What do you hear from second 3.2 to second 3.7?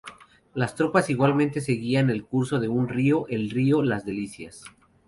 el